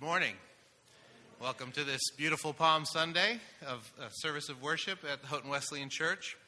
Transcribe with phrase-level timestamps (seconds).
[0.00, 0.34] Good morning.
[1.42, 5.90] Welcome to this beautiful Palm Sunday of a service of worship at the Houghton Wesleyan
[5.90, 6.38] Church.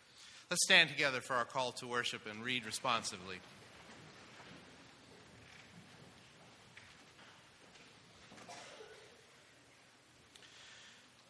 [0.51, 3.37] Let's stand together for our call to worship and read responsively.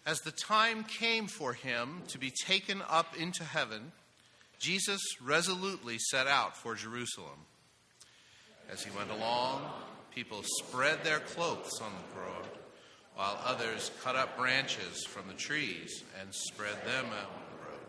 [0.07, 3.91] As the time came for him to be taken up into heaven,
[4.61, 7.47] Jesus resolutely set out for Jerusalem.
[8.71, 9.63] As he went along,
[10.15, 12.47] people spread their cloaks on the road,
[13.15, 17.81] while others cut up branches from the trees and spread them out on the road.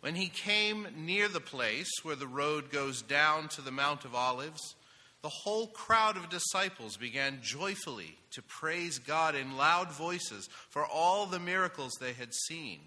[0.00, 4.14] When he came near the place where the road goes down to the Mount of
[4.14, 4.74] Olives,
[5.22, 11.24] the whole crowd of disciples began joyfully to praise God in loud voices for all
[11.24, 12.80] the miracles they had seen.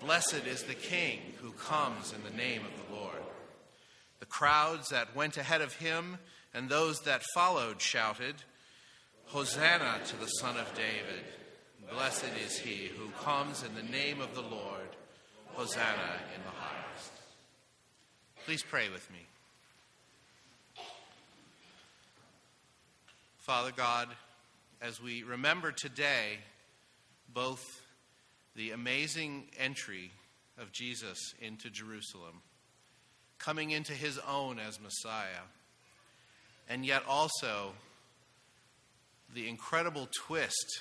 [0.00, 3.22] Blessed is the King who comes in the name of the Lord.
[4.20, 6.18] The crowds that went ahead of him
[6.54, 8.36] and those that followed shouted,
[9.26, 11.24] Hosanna to the Son of David.
[11.90, 14.88] Blessed is he who comes in the name of the Lord.
[15.54, 17.12] Hosanna in the highest.
[18.44, 19.18] Please pray with me.
[23.38, 24.08] Father God,
[24.80, 26.38] as we remember today
[27.32, 27.62] both
[28.56, 30.10] the amazing entry
[30.58, 32.42] of Jesus into Jerusalem,
[33.38, 35.44] coming into his own as Messiah,
[36.68, 37.72] and yet also
[39.34, 40.80] the incredible twist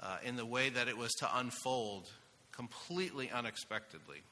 [0.00, 2.10] uh, in the way that it was to unfold
[2.52, 4.22] completely unexpectedly.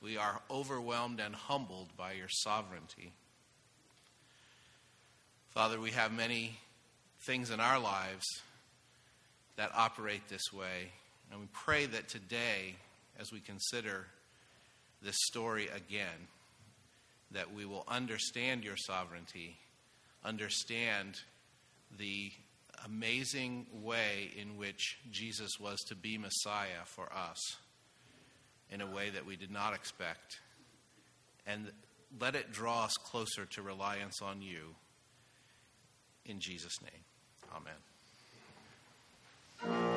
[0.00, 3.12] We are overwhelmed and humbled by your sovereignty.
[5.50, 6.56] Father, we have many
[7.20, 8.24] things in our lives
[9.56, 10.90] that operate this way.
[11.30, 12.74] And we pray that today,
[13.20, 14.06] as we consider
[15.02, 16.28] this story again,
[17.32, 19.58] that we will understand your sovereignty,
[20.24, 21.20] understand
[21.98, 22.32] the
[22.84, 27.38] amazing way in which Jesus was to be Messiah for us
[28.70, 30.40] in a way that we did not expect.
[31.46, 31.70] And
[32.20, 34.74] let it draw us closer to reliance on you
[36.24, 37.04] in Jesus' name,
[39.64, 39.91] amen.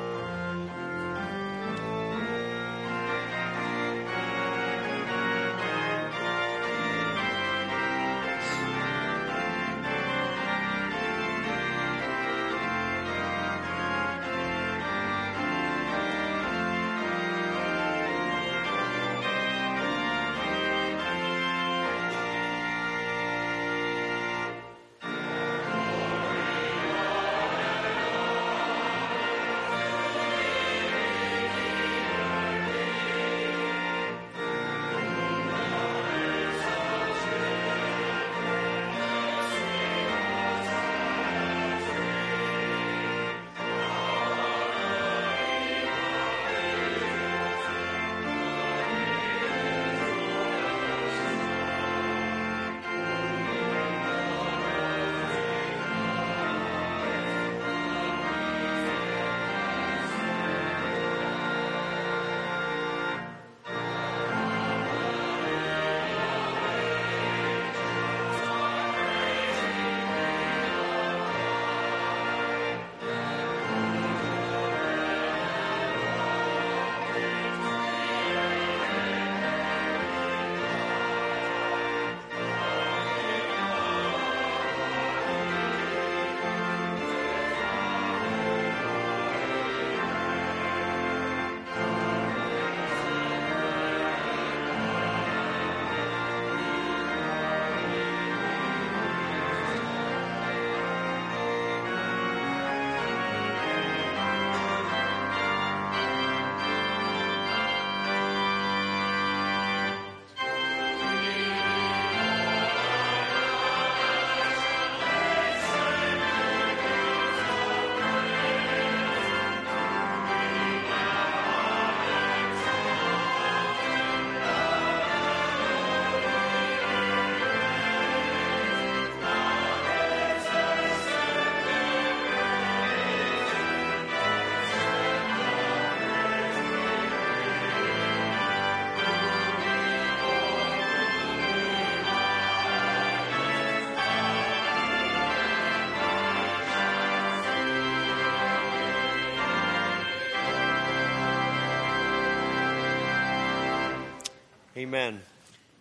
[154.86, 155.20] Amen.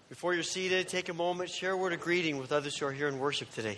[0.10, 2.92] Before you're seated, take a moment, share a word of greeting with others who are
[2.92, 3.78] here in worship today.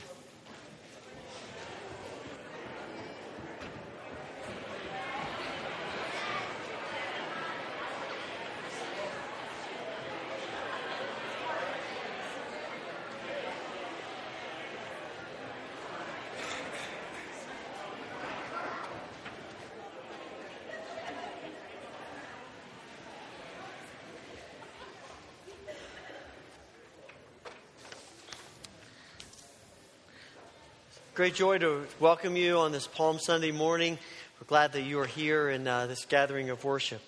[31.17, 33.97] Great joy to welcome you on this Palm Sunday morning.
[34.39, 37.01] We're glad that you are here in uh, this gathering of worship.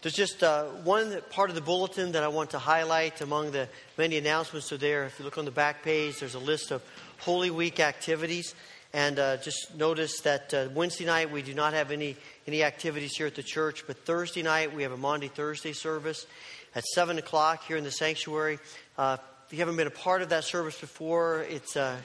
[0.00, 3.68] There's just uh, one part of the bulletin that I want to highlight among the
[3.96, 5.04] many announcements that are there.
[5.06, 6.84] If you look on the back page, there's a list of
[7.18, 8.54] Holy Week activities.
[8.92, 12.14] And uh, just notice that uh, Wednesday night we do not have any,
[12.46, 16.28] any activities here at the church, but Thursday night we have a Maundy Thursday service
[16.76, 18.60] at 7 o'clock here in the sanctuary.
[18.96, 19.16] Uh,
[19.46, 21.96] if you haven't been a part of that service before, it's uh,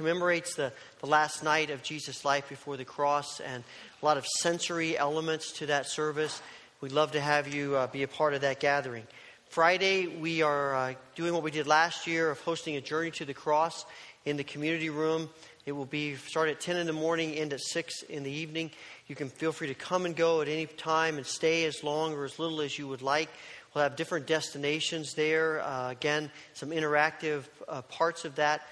[0.00, 3.62] commemorates the, the last night of Jesus' life before the cross and
[4.00, 6.40] a lot of sensory elements to that service.
[6.80, 9.06] We'd love to have you uh, be a part of that gathering.
[9.50, 13.26] Friday, we are uh, doing what we did last year of hosting a journey to
[13.26, 13.84] the cross
[14.24, 15.28] in the community room.
[15.66, 18.70] It will be start at 10 in the morning, end at 6 in the evening.
[19.06, 22.14] You can feel free to come and go at any time and stay as long
[22.14, 23.28] or as little as you would like.
[23.74, 25.60] We'll have different destinations there.
[25.60, 28.62] Uh, again, some interactive uh, parts of that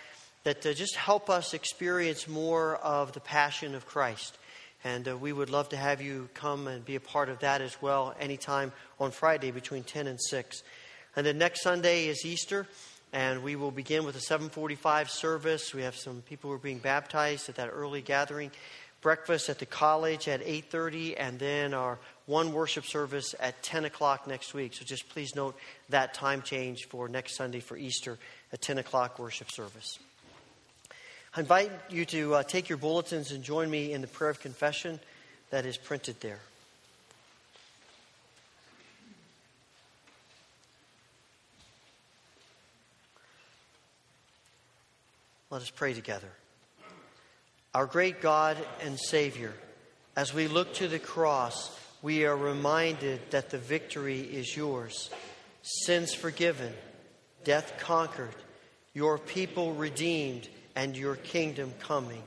[0.44, 4.38] that uh, just help us experience more of the passion of Christ.
[4.84, 7.60] And uh, we would love to have you come and be a part of that
[7.60, 10.62] as well anytime on Friday between 10 and 6.
[11.16, 12.66] And then next Sunday is Easter,
[13.12, 15.74] and we will begin with a 745 service.
[15.74, 18.52] We have some people who are being baptized at that early gathering.
[19.00, 24.26] Breakfast at the college at 8.30, and then our one worship service at 10 o'clock
[24.26, 24.74] next week.
[24.74, 25.56] So just please note
[25.88, 28.18] that time change for next Sunday for Easter,
[28.52, 29.98] a 10 o'clock worship service.
[31.36, 34.40] I invite you to uh, take your bulletins and join me in the prayer of
[34.40, 34.98] confession
[35.50, 36.40] that is printed there.
[45.50, 46.28] Let us pray together.
[47.74, 49.54] Our great God and Savior,
[50.16, 55.10] as we look to the cross, we are reminded that the victory is yours.
[55.62, 56.72] Sins forgiven,
[57.44, 58.34] death conquered,
[58.94, 62.22] your people redeemed and your kingdom coming.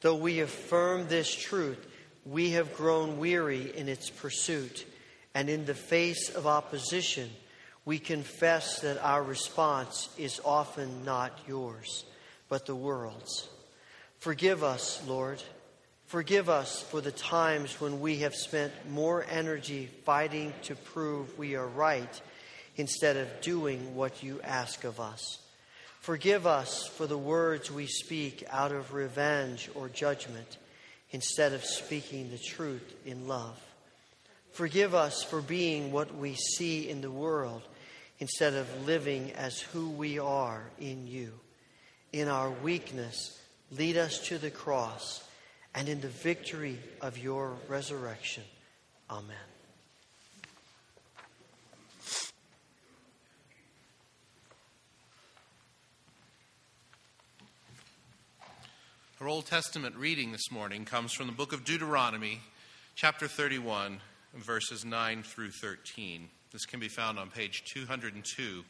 [0.00, 1.86] Though we affirm this truth,
[2.24, 4.86] we have grown weary in its pursuit,
[5.34, 7.28] and in the face of opposition,
[7.84, 12.06] we confess that our response is often not yours,
[12.48, 13.46] but the world's.
[14.20, 15.42] Forgive us, Lord.
[16.06, 21.56] Forgive us for the times when we have spent more energy fighting to prove we
[21.56, 22.22] are right
[22.76, 25.40] instead of doing what you ask of us.
[26.06, 30.56] Forgive us for the words we speak out of revenge or judgment
[31.10, 33.60] instead of speaking the truth in love.
[34.52, 37.62] Forgive us for being what we see in the world
[38.20, 41.32] instead of living as who we are in you.
[42.12, 43.36] In our weakness,
[43.72, 45.28] lead us to the cross
[45.74, 48.44] and in the victory of your resurrection.
[49.10, 49.55] Amen.
[59.18, 62.40] Our Old Testament reading this morning comes from the book of Deuteronomy,
[62.96, 64.00] chapter 31,
[64.34, 66.28] verses 9 through 13.
[66.52, 68.62] This can be found on page 202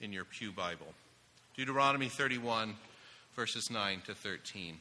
[0.00, 0.88] in your Pew Bible.
[1.56, 2.74] Deuteronomy 31,
[3.36, 4.78] verses 9 to 13.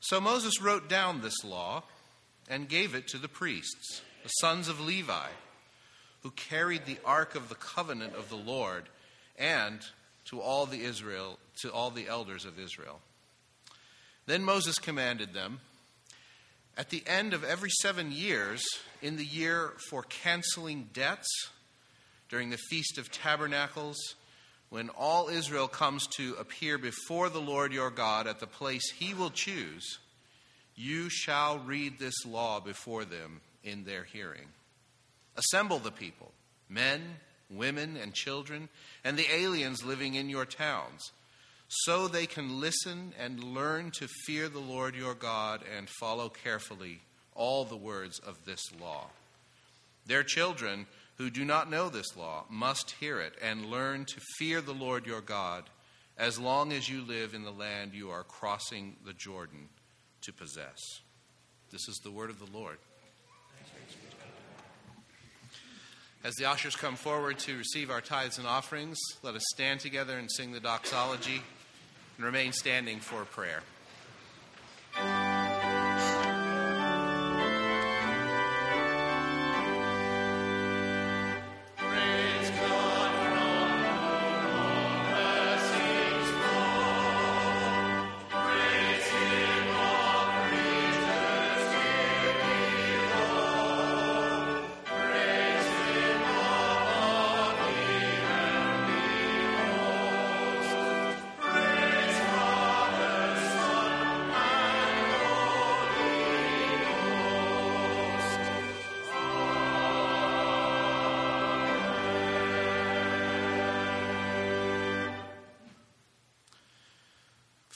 [0.00, 1.82] So Moses wrote down this law
[2.48, 5.28] and gave it to the priests, the sons of Levi,
[6.22, 8.84] who carried the ark of the covenant of the Lord,
[9.38, 9.80] and
[10.30, 13.00] to all the Israel to all the elders of Israel.
[14.26, 15.60] Then Moses commanded them
[16.76, 18.62] At the end of every seven years,
[19.00, 21.28] in the year for canceling debts,
[22.28, 23.96] during the Feast of Tabernacles,
[24.68, 29.14] when all Israel comes to appear before the Lord your God at the place he
[29.14, 29.98] will choose,
[30.74, 34.48] you shall read this law before them in their hearing.
[35.36, 36.32] Assemble the people,
[36.68, 37.00] men,
[37.50, 38.68] women, and children,
[39.04, 41.12] and the aliens living in your towns
[41.68, 47.00] so they can listen and learn to fear the Lord your God and follow carefully
[47.34, 49.10] all the words of this law.
[50.06, 50.86] Their children
[51.18, 55.06] who do not know this law must hear it and learn to fear the Lord
[55.06, 55.64] your God
[56.16, 59.68] as long as you live in the land you are crossing the Jordan
[60.22, 60.78] to possess.
[61.70, 62.78] This is the word of the Lord.
[66.24, 70.18] As the ushers come forward to receive our tithes and offerings, let us stand together
[70.18, 71.42] and sing the doxology
[72.16, 73.62] and remain standing for prayer.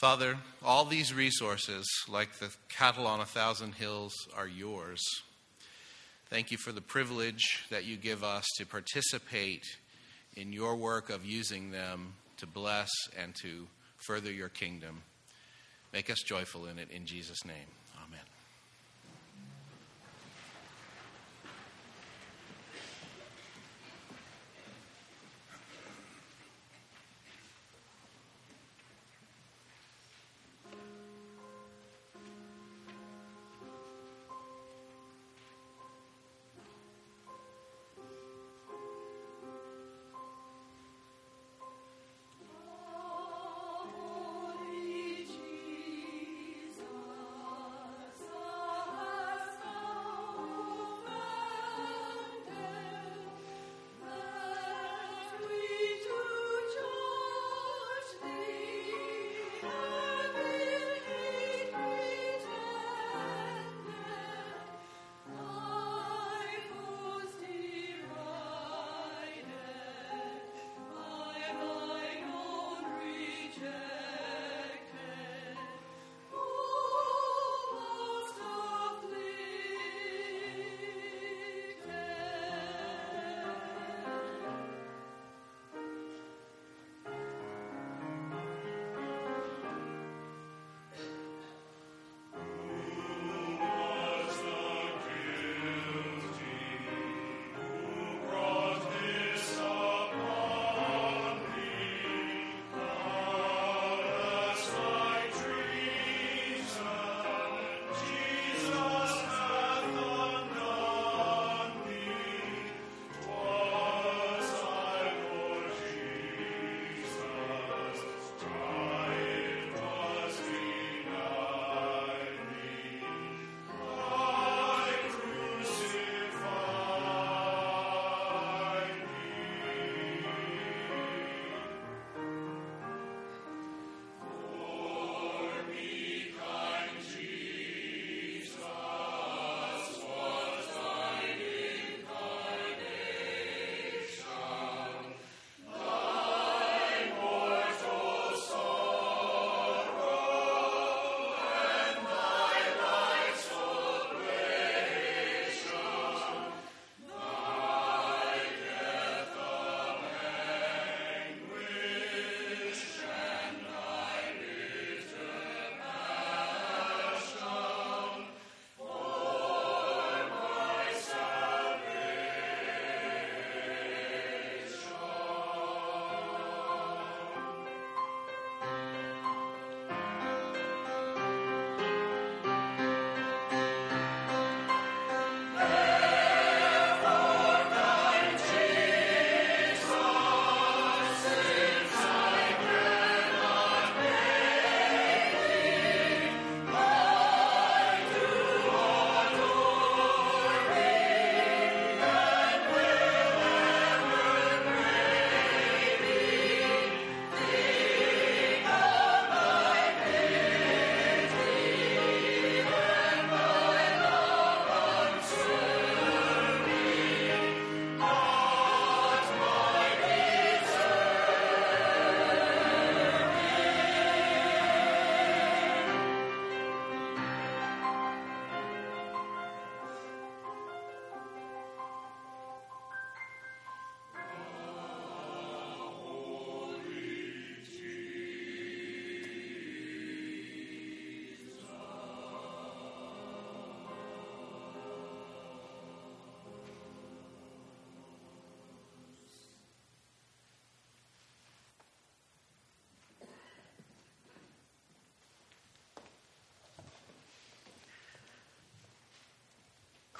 [0.01, 4.99] Father, all these resources, like the cattle on a thousand hills, are yours.
[6.27, 9.63] Thank you for the privilege that you give us to participate
[10.35, 13.67] in your work of using them to bless and to
[13.97, 15.03] further your kingdom.
[15.93, 17.80] Make us joyful in it in Jesus' name.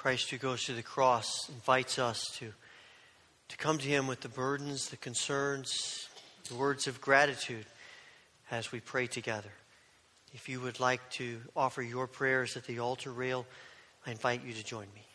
[0.02, 2.52] Christ who goes to the cross invites us to,
[3.46, 6.08] to come to him with the burdens, the concerns,
[6.48, 7.66] the words of gratitude
[8.50, 9.52] as we pray together.
[10.34, 13.46] If you would like to offer your prayers at the altar rail,
[14.04, 15.06] I invite you to join me.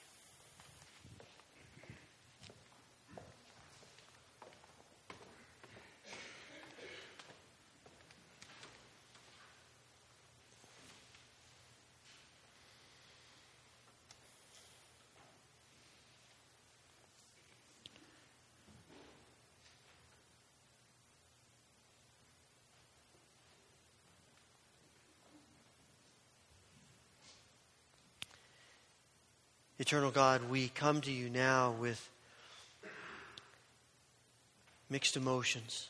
[29.87, 32.09] Eternal God, we come to you now with
[34.89, 35.87] mixed emotions.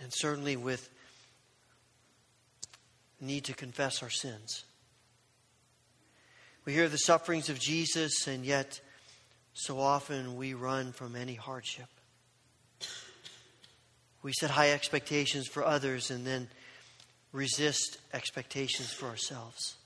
[0.00, 0.88] And certainly with
[3.20, 4.64] need to confess our sins.
[6.64, 8.80] We hear the sufferings of Jesus, and yet
[9.52, 11.88] so often we run from any hardship.
[14.22, 16.48] We set high expectations for others and then
[17.32, 19.76] resist expectations for ourselves.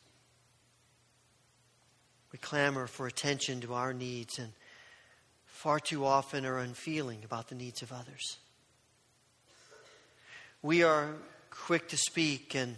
[2.33, 4.53] We clamor for attention to our needs and
[5.47, 8.39] far too often are unfeeling about the needs of others.
[10.63, 11.15] We are
[11.51, 12.77] quick to speak and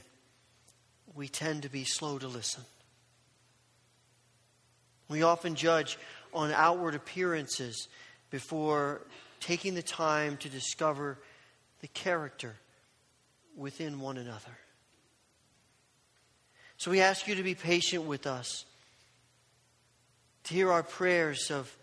[1.14, 2.64] we tend to be slow to listen.
[5.08, 5.98] We often judge
[6.32, 7.88] on outward appearances
[8.30, 9.02] before
[9.40, 11.18] taking the time to discover
[11.80, 12.54] the character
[13.56, 14.58] within one another.
[16.76, 18.64] So we ask you to be patient with us,
[20.44, 21.74] to hear our prayers of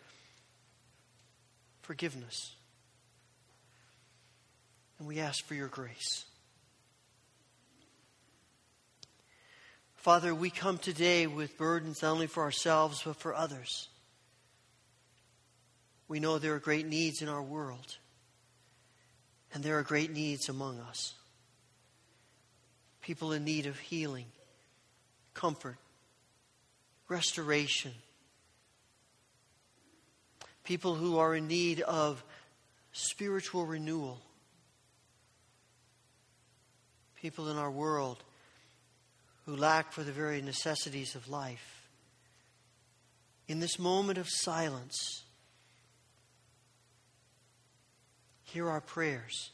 [1.82, 2.56] forgiveness.
[5.00, 6.26] And we ask for your grace.
[9.96, 13.90] Father, we come today with burdens not only for ourselves, but for others.
[16.08, 17.98] We know there are great needs in our world,
[19.54, 21.14] and there are great needs among us.
[23.02, 24.28] People in need of healing,
[25.34, 25.78] comfort,
[27.10, 27.92] restoration.
[30.68, 32.22] People who are in need of
[32.92, 34.20] spiritual renewal.
[37.22, 38.22] People in our world
[39.46, 41.88] who lack for the very necessities of life.
[43.48, 45.24] In this moment of silence,
[48.44, 49.52] hear our prayers.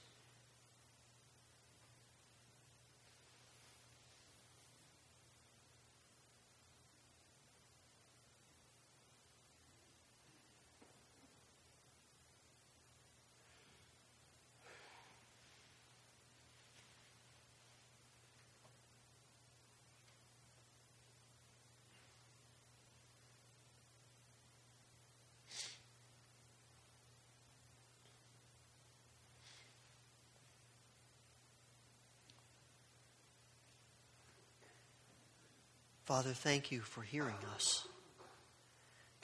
[36.13, 37.87] Father, thank you for hearing us.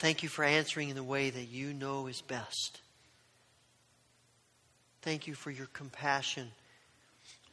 [0.00, 2.80] Thank you for answering in the way that you know is best.
[5.00, 6.50] Thank you for your compassion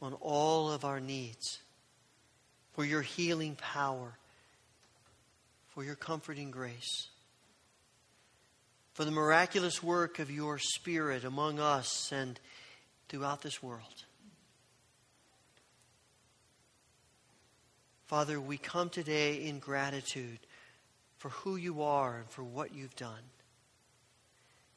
[0.02, 1.60] on all of our needs,
[2.72, 4.18] for your healing power,
[5.68, 7.06] for your comforting grace,
[8.94, 12.40] for the miraculous work of your Spirit among us and
[13.08, 14.02] throughout this world.
[18.08, 20.38] Father, we come today in gratitude
[21.18, 23.22] for who you are and for what you've done,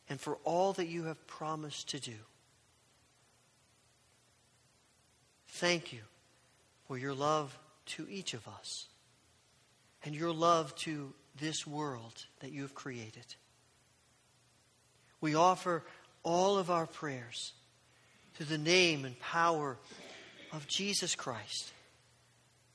[0.09, 2.17] and for all that you have promised to do.
[5.47, 6.01] Thank you
[6.87, 8.87] for your love to each of us
[10.03, 13.35] and your love to this world that you have created.
[15.21, 15.83] We offer
[16.23, 17.53] all of our prayers
[18.39, 19.77] to the name and power
[20.51, 21.71] of Jesus Christ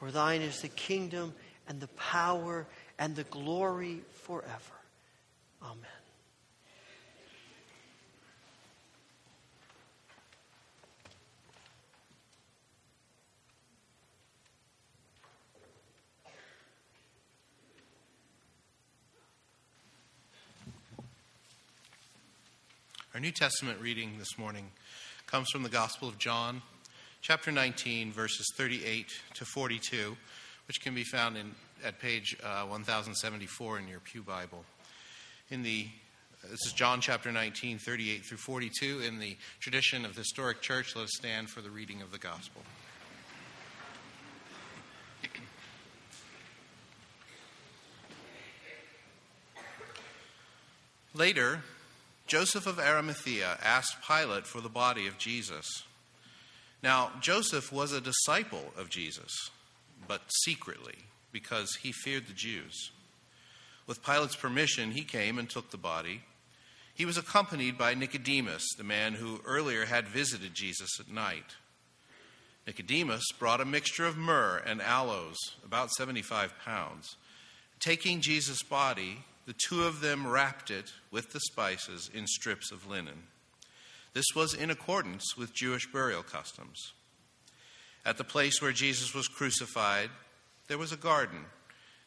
[0.00, 1.34] For thine is the kingdom
[1.68, 2.66] and the power
[2.98, 4.48] and the glory forever.
[5.62, 5.76] Amen.
[23.12, 24.70] Our New Testament reading this morning
[25.26, 26.62] comes from the Gospel of John,
[27.20, 30.16] chapter 19, verses 38 to 42,
[30.66, 31.54] which can be found in,
[31.84, 34.64] at page uh, 1074 in your Pew Bible.
[35.50, 35.86] In the
[36.42, 39.02] this is John chapter 19, 38 through 42.
[39.06, 42.18] In the tradition of the historic church, let us stand for the reading of the
[42.18, 42.62] gospel.
[51.12, 51.62] Later,
[52.26, 55.82] Joseph of Arimathea asked Pilate for the body of Jesus.
[56.82, 59.50] Now, Joseph was a disciple of Jesus,
[60.08, 60.96] but secretly,
[61.30, 62.90] because he feared the Jews.
[63.86, 66.22] With Pilate's permission, he came and took the body.
[66.94, 71.56] He was accompanied by Nicodemus, the man who earlier had visited Jesus at night.
[72.66, 77.16] Nicodemus brought a mixture of myrrh and aloes, about 75 pounds.
[77.78, 82.86] Taking Jesus' body, the two of them wrapped it with the spices in strips of
[82.86, 83.24] linen.
[84.12, 86.92] This was in accordance with Jewish burial customs.
[88.04, 90.10] At the place where Jesus was crucified,
[90.68, 91.44] there was a garden,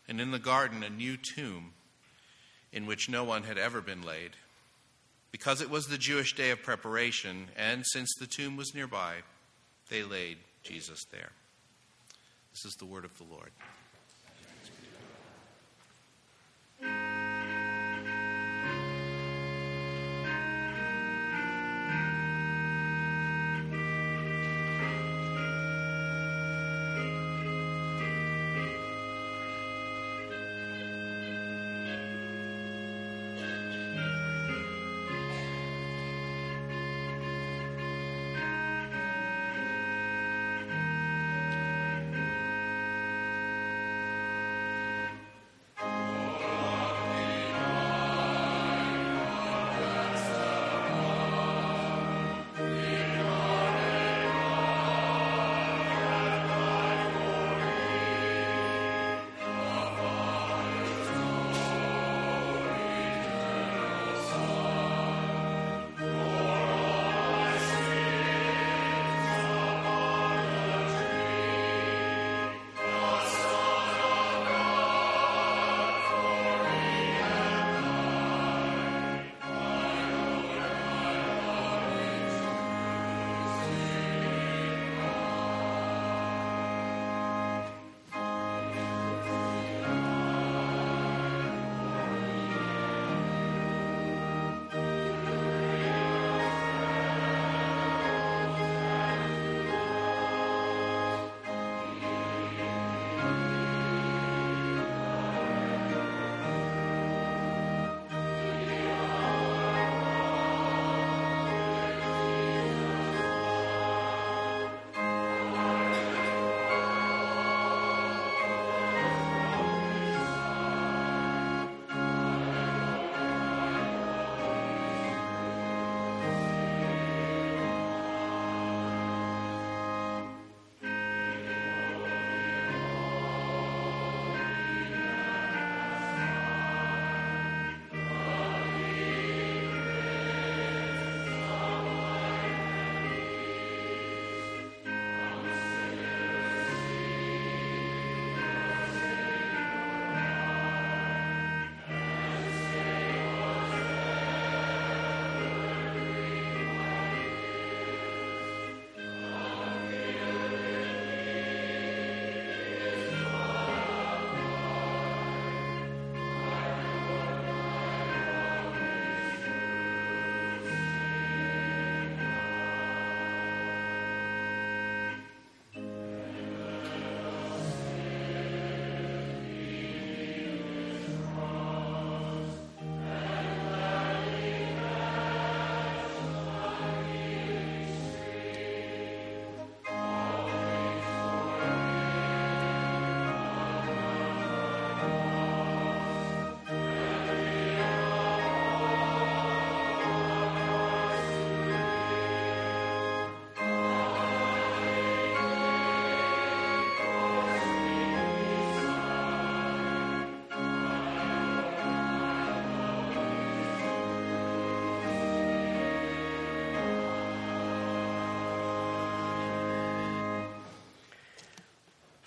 [0.07, 1.73] and in the garden a new tomb
[2.71, 4.31] in which no one had ever been laid.
[5.31, 9.17] Because it was the Jewish day of preparation, and since the tomb was nearby,
[9.89, 11.31] they laid Jesus there.
[12.51, 13.51] This is the word of the Lord.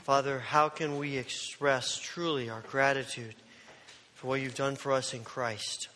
[0.06, 3.34] Father, how can we express truly our gratitude
[4.14, 5.88] for what you've done for us in Christ?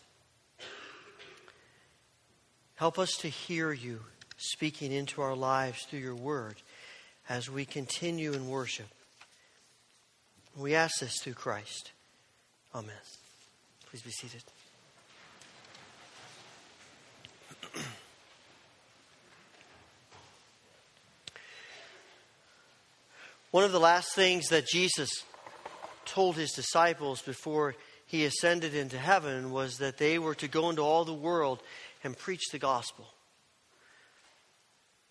[2.75, 4.01] Help us to hear you
[4.37, 6.57] speaking into our lives through your word
[7.29, 8.89] as we continue in worship.
[10.57, 11.93] We ask this through Christ.
[12.75, 12.97] Amen.
[13.87, 14.43] Please be seated.
[23.51, 25.11] One of the last things that Jesus
[26.05, 27.75] told his disciples before
[28.07, 31.63] he ascended into heaven was that they were to go into all the world
[32.03, 33.07] and preach the gospel.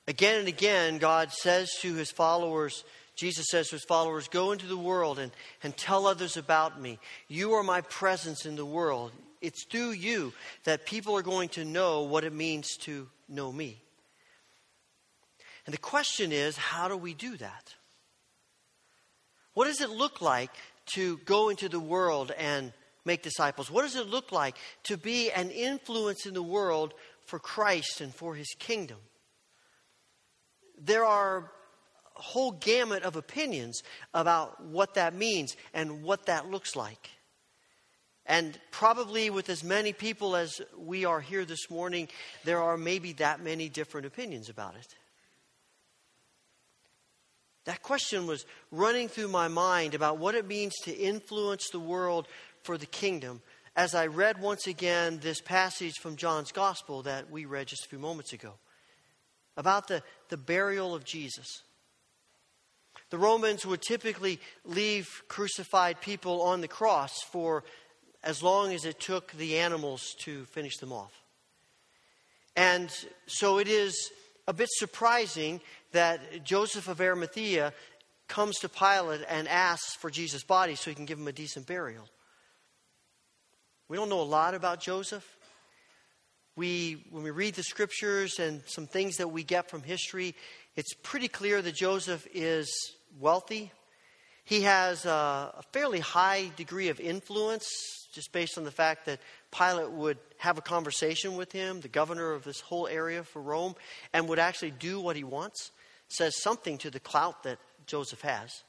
[0.07, 2.83] Again and again, God says to his followers
[3.19, 6.99] Jesus says to his followers, Go into the world and, and tell others about me.
[7.27, 9.11] You are my presence in the world.
[9.41, 10.31] It's through you
[10.63, 13.81] that people are going to know what it means to know me.
[15.65, 17.75] And the question is, how do we do that?
[19.59, 20.51] What does it look like
[20.93, 22.71] to go into the world and
[23.03, 23.69] make disciples?
[23.69, 26.93] What does it look like to be an influence in the world
[27.25, 28.99] for Christ and for his kingdom?
[30.81, 31.51] There are
[32.17, 37.09] a whole gamut of opinions about what that means and what that looks like.
[38.25, 42.07] And probably with as many people as we are here this morning,
[42.45, 44.95] there are maybe that many different opinions about it.
[47.69, 52.27] That question was running through my mind about what it means to influence the world
[52.63, 53.43] for the kingdom
[53.75, 57.87] as I read once again this passage from John's Gospel that we read just a
[57.87, 58.53] few moments ago
[59.55, 61.61] about the, the burial of Jesus.
[63.11, 67.63] The Romans would typically leave crucified people on the cross for
[68.23, 71.13] as long as it took the animals to finish them off.
[72.55, 72.89] And
[73.27, 74.09] so it is
[74.47, 77.73] a bit surprising that Joseph of Arimathea
[78.27, 81.65] comes to Pilate and asks for Jesus' body so he can give him a decent
[81.67, 82.07] burial.
[83.89, 85.25] We don't know a lot about Joseph.
[86.55, 90.35] We, when we read the scriptures and some things that we get from history,
[90.75, 92.69] it's pretty clear that Joseph is
[93.19, 93.71] wealthy.
[94.43, 97.67] He has a, a fairly high degree of influence,
[98.13, 99.19] just based on the fact that
[99.51, 103.75] Pilate would have a conversation with him, the governor of this whole area for Rome,
[104.13, 105.71] and would actually do what he wants.
[106.09, 108.63] Says something to the clout that Joseph has.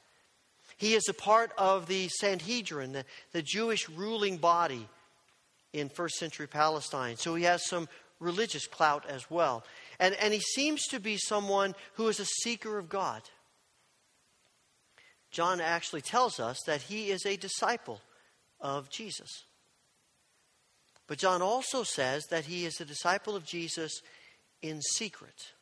[0.77, 4.87] He is a part of the Sanhedrin, the, the Jewish ruling body
[5.73, 7.17] in first century Palestine.
[7.17, 7.87] So he has some
[8.19, 9.63] religious clout as well.
[9.99, 13.21] And, and he seems to be someone who is a seeker of God.
[15.31, 18.01] John actually tells us that he is a disciple
[18.59, 19.29] of Jesus.
[21.07, 24.01] But John also says that he is a disciple of Jesus
[24.61, 25.53] in secret.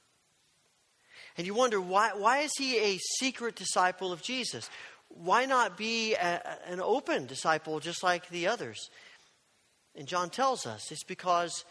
[1.39, 4.69] And you wonder, why, why is he a secret disciple of Jesus?
[5.08, 8.89] Why not be a, an open disciple just like the others?
[9.95, 11.63] And John tells us it's because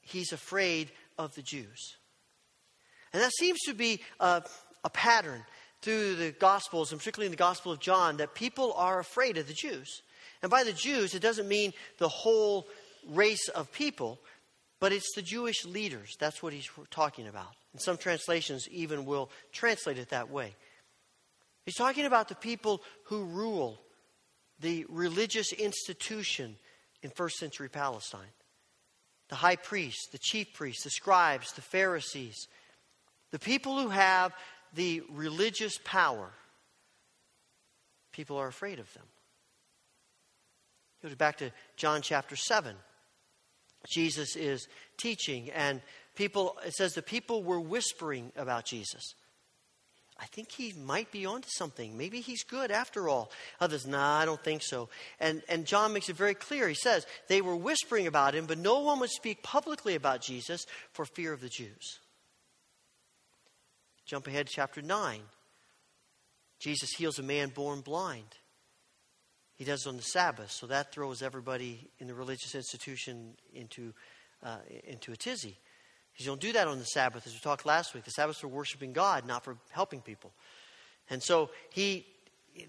[0.00, 1.94] he's afraid of the Jews.
[3.12, 4.42] And that seems to be a,
[4.82, 5.44] a pattern
[5.82, 9.46] through the Gospels, and particularly in the Gospel of John, that people are afraid of
[9.46, 10.02] the Jews.
[10.42, 12.66] And by the Jews, it doesn't mean the whole
[13.08, 14.18] race of people,
[14.80, 16.16] but it's the Jewish leaders.
[16.18, 17.54] That's what he's talking about.
[17.72, 20.54] And some translations even will translate it that way.
[21.64, 23.80] He's talking about the people who rule
[24.60, 26.56] the religious institution
[27.02, 28.32] in first century Palestine
[29.28, 32.48] the high priests, the chief priests, the scribes, the Pharisees,
[33.30, 34.34] the people who have
[34.74, 36.30] the religious power.
[38.12, 39.04] People are afraid of them.
[41.02, 42.76] Go back to John chapter 7.
[43.88, 45.80] Jesus is teaching, and
[46.14, 49.14] people, it says the people were whispering about Jesus.
[50.22, 51.96] I think he might be onto something.
[51.98, 53.32] Maybe he's good after all.
[53.60, 54.88] Others, nah, I don't think so.
[55.18, 56.68] And, and John makes it very clear.
[56.68, 60.64] He says they were whispering about him, but no one would speak publicly about Jesus
[60.92, 61.98] for fear of the Jews.
[64.06, 65.20] Jump ahead to chapter 9.
[66.60, 68.36] Jesus heals a man born blind.
[69.56, 73.92] He does it on the Sabbath, so that throws everybody in the religious institution into,
[74.42, 75.58] uh, into a tizzy.
[76.16, 78.04] You don't do that on the Sabbath, as we talked last week.
[78.04, 80.32] The Sabbath's for worshiping God, not for helping people.
[81.10, 82.06] And so he,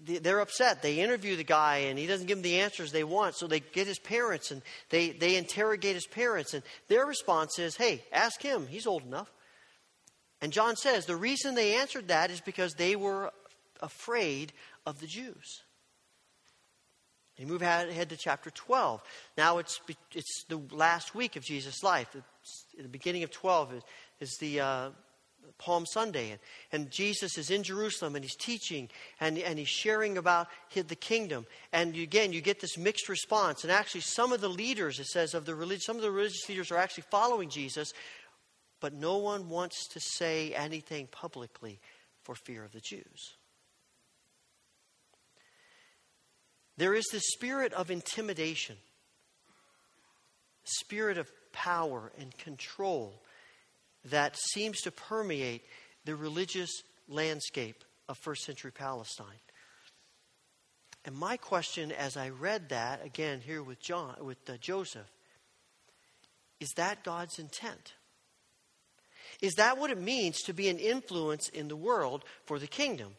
[0.04, 0.82] they're upset.
[0.82, 3.36] They interview the guy, and he doesn't give them the answers they want.
[3.36, 6.54] So they get his parents, and they, they interrogate his parents.
[6.54, 8.66] And their response is, hey, ask him.
[8.66, 9.30] He's old enough.
[10.40, 13.30] And John says the reason they answered that is because they were
[13.80, 14.52] afraid
[14.86, 15.63] of the Jews.
[17.36, 19.02] You move ahead to chapter 12.
[19.36, 19.80] Now it's,
[20.12, 22.14] it's the last week of Jesus' life.
[22.14, 23.82] It's, the beginning of 12 is,
[24.20, 24.90] is the uh,
[25.58, 26.30] Palm Sunday.
[26.30, 26.40] And,
[26.72, 28.88] and, Jesus is in Jerusalem and he's teaching
[29.20, 31.44] and, and he's sharing about his, the kingdom.
[31.72, 33.64] And you, again, you get this mixed response.
[33.64, 36.48] And actually, some of the leaders, it says, of the religion, some of the religious
[36.48, 37.92] leaders are actually following Jesus,
[38.80, 41.80] but no one wants to say anything publicly
[42.22, 43.34] for fear of the Jews.
[46.76, 48.76] There is this spirit of intimidation,
[50.64, 53.22] spirit of power and control
[54.06, 55.62] that seems to permeate
[56.04, 56.70] the religious
[57.08, 59.26] landscape of first century Palestine.
[61.04, 65.06] And my question as I read that again here with John with uh, Joseph
[66.60, 67.92] is that God's intent?
[69.42, 73.16] Is that what it means to be an influence in the world for the kingdom?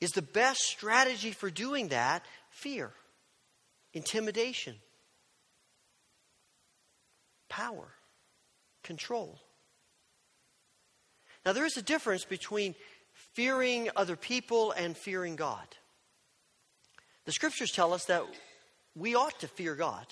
[0.00, 2.92] Is the best strategy for doing that fear,
[3.92, 4.76] intimidation,
[7.48, 7.88] power,
[8.82, 9.38] control?
[11.44, 12.74] Now, there is a difference between
[13.34, 15.66] fearing other people and fearing God.
[17.26, 18.24] The scriptures tell us that
[18.94, 20.06] we ought to fear God.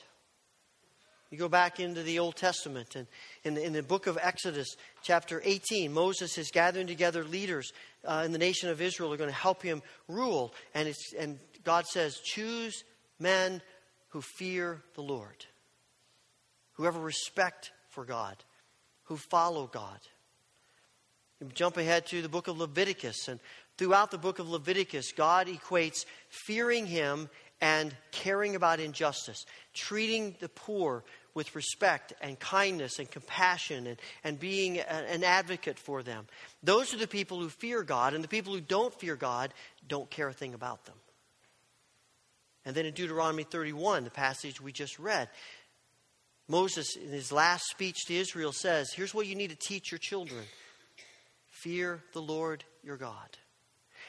[1.33, 3.07] You go back into the Old Testament, and
[3.43, 7.73] in the, in the book of Exodus, chapter 18, Moses is gathering together leaders
[8.05, 10.53] uh, in the nation of Israel who are going to help him rule.
[10.75, 12.85] And, and God says, Choose
[13.19, 13.63] men
[14.09, 15.47] who fear the Lord,
[16.75, 18.37] who have a respect for God,
[19.05, 19.99] who follow God.
[21.41, 23.41] You jump ahead to the book of Leviticus, and
[23.77, 27.29] throughout the book of Leviticus, God equates fearing Him
[27.61, 34.39] and caring about injustice, treating the poor with respect and kindness and compassion and, and
[34.39, 36.27] being a, an advocate for them.
[36.63, 39.55] Those are the people who fear God, and the people who don't fear God
[39.89, 40.97] don't care a thing about them.
[42.65, 45.29] And then in Deuteronomy 31, the passage we just read,
[46.49, 49.99] Moses, in his last speech to Israel, says, Here's what you need to teach your
[49.99, 50.45] children
[51.49, 53.39] fear the Lord your God.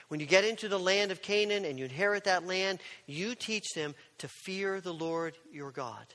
[0.08, 3.74] When you get into the land of Canaan and you inherit that land, you teach
[3.74, 6.06] them to fear the Lord your God.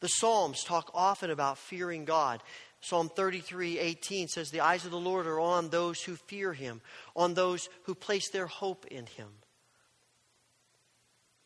[0.00, 2.42] The Psalms talk often about fearing God.
[2.80, 6.80] Psalm 33 18 says, The eyes of the Lord are on those who fear him,
[7.14, 9.28] on those who place their hope in him.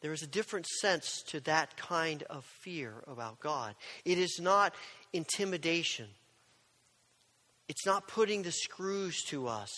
[0.04, 3.74] There is a different sense to that kind of fear about God.
[4.04, 4.74] It is not
[5.14, 6.08] intimidation,
[7.70, 9.70] it's not putting the screws to us,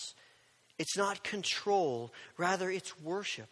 [0.77, 2.11] it's not control.
[2.37, 3.47] Rather, it's worship.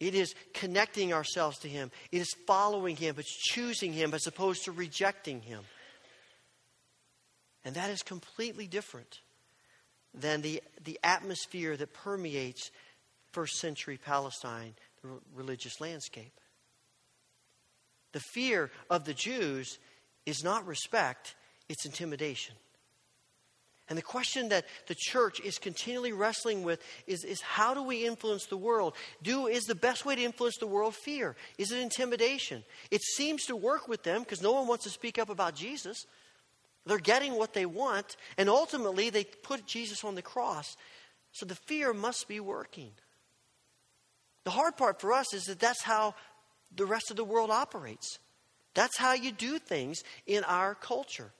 [0.00, 1.92] It is connecting ourselves to Him.
[2.10, 3.14] It is following Him.
[3.18, 5.60] It's choosing Him as opposed to rejecting Him.
[7.64, 9.20] And that is completely different
[10.12, 12.72] than the, the atmosphere that permeates
[13.36, 14.72] first century Palestine,
[15.02, 16.32] the religious landscape.
[18.14, 19.78] The fear of the Jews
[20.24, 21.34] is not respect,
[21.68, 22.54] it's intimidation.
[23.90, 28.06] And the question that the church is continually wrestling with is, is how do we
[28.06, 28.94] influence the world?
[29.22, 31.36] Do is the best way to influence the world fear?
[31.58, 32.64] Is it intimidation?
[32.90, 36.06] It seems to work with them because no one wants to speak up about Jesus.
[36.86, 40.74] They're getting what they want, and ultimately they put Jesus on the cross.
[41.32, 42.92] So the fear must be working.
[44.46, 46.14] The hard part for us is that that's how
[46.76, 48.20] the rest of the world operates.
[48.74, 51.32] That's how you do things in our culture.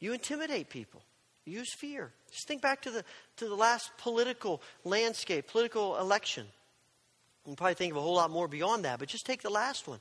[0.00, 1.00] You intimidate people.
[1.44, 2.10] Use fear.
[2.32, 3.04] Just think back to the,
[3.36, 6.44] to the last political landscape, political election.
[7.44, 9.48] You can probably think of a whole lot more beyond that, but just take the
[9.48, 10.00] last one.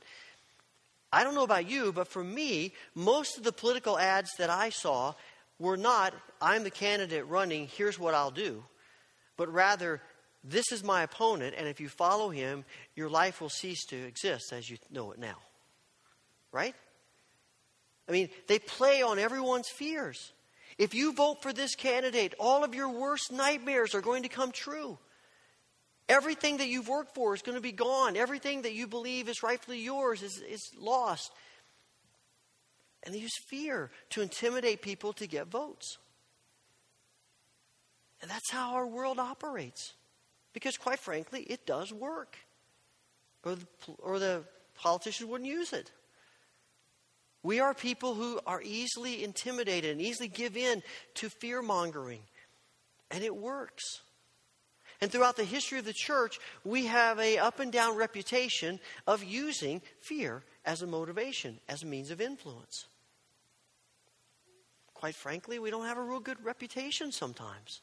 [1.13, 4.71] I don't know about you, but for me, most of the political ads that I
[4.71, 5.13] saw
[5.59, 8.63] were not, I'm the candidate running, here's what I'll do,
[9.37, 10.01] but rather,
[10.43, 12.65] this is my opponent, and if you follow him,
[12.95, 15.37] your life will cease to exist as you know it now.
[16.51, 16.75] Right?
[18.09, 20.33] I mean, they play on everyone's fears.
[20.77, 24.51] If you vote for this candidate, all of your worst nightmares are going to come
[24.51, 24.97] true.
[26.09, 28.17] Everything that you've worked for is going to be gone.
[28.17, 31.31] Everything that you believe is rightfully yours is, is lost.
[33.03, 35.99] And they use fear to intimidate people to get votes.
[38.21, 39.93] And that's how our world operates.
[40.53, 42.37] Because, quite frankly, it does work.
[43.43, 43.67] Or the,
[43.99, 44.43] or the
[44.75, 45.91] politicians wouldn't use it.
[47.43, 50.83] We are people who are easily intimidated and easily give in
[51.15, 52.21] to fear mongering.
[53.09, 54.01] And it works.
[55.01, 59.23] And throughout the history of the church, we have a up and down reputation of
[59.23, 62.85] using fear as a motivation, as a means of influence.
[64.93, 67.81] Quite frankly, we don't have a real good reputation sometimes.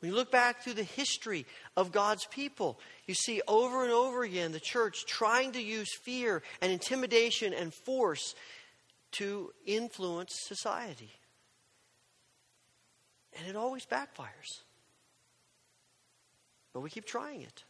[0.00, 1.44] When you look back through the history
[1.76, 6.42] of God's people, you see over and over again the church trying to use fear
[6.62, 8.34] and intimidation and force
[9.12, 11.10] to influence society.
[13.36, 14.62] And it always backfires.
[16.72, 17.64] But we keep trying it.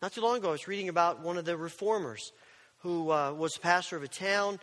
[0.00, 2.32] Not too long ago, I was reading about one of the reformers
[2.78, 4.58] who uh, was pastor of a town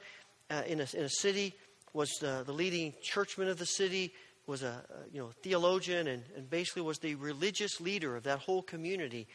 [0.49, 1.53] uh, in, a, in a city,
[1.93, 4.13] was the, the leading churchman of the city,
[4.51, 4.83] was a,
[5.13, 9.27] you know theologian, and, and basically was the religious leader of that whole community.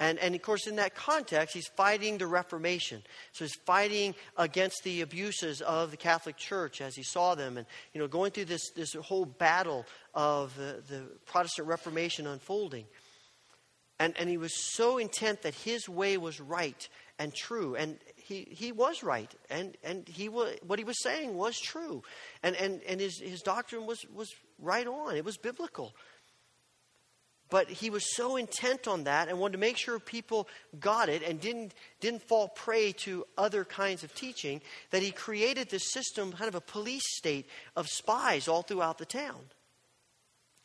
[0.00, 3.02] And, and of course, in that context, he's fighting the Reformation.
[3.32, 7.66] So he's fighting against the abuses of the Catholic Church as he saw them, and
[7.92, 12.86] you know, going through this, this whole battle of the, the Protestant Reformation unfolding.
[14.00, 16.88] And, and he was so intent that his way was right
[17.18, 17.76] and true.
[17.76, 19.30] And he, he was right.
[19.50, 22.02] And, and he was, what he was saying was true.
[22.42, 25.94] And, and, and his, his doctrine was, was right on, it was biblical.
[27.50, 30.48] But he was so intent on that and wanted to make sure people
[30.80, 35.68] got it and didn't, didn't fall prey to other kinds of teaching that he created
[35.68, 37.46] this system, kind of a police state
[37.76, 39.40] of spies all throughout the town.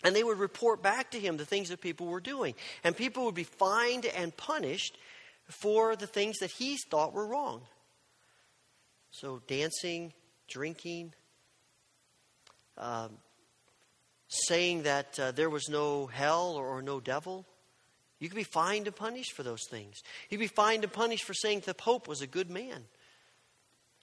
[0.02, 2.56] And they would report back to him the things that people were doing.
[2.86, 4.98] And people would be fined and punished
[5.50, 7.62] for the things that he thought were wrong.
[9.12, 10.14] So, dancing,
[10.48, 11.14] drinking,
[12.78, 13.18] um,
[14.28, 17.46] saying that uh, there was no hell or, or no devil.
[18.20, 19.98] You could be fined and punished for those things.
[20.30, 22.86] You'd be fined and punished for saying the Pope was a good man.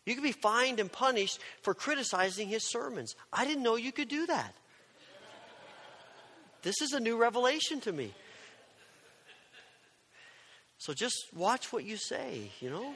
[0.04, 3.14] You could be fined and punished for criticizing his sermons.
[3.32, 4.54] I didn't know you could do that.
[6.62, 8.12] This is a new revelation to me.
[10.78, 12.92] So just watch what you say, you know?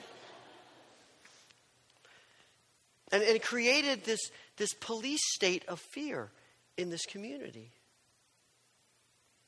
[3.12, 6.30] And, and it created this, this police state of fear
[6.76, 7.70] in this community.